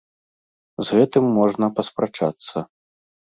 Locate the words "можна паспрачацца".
1.39-2.57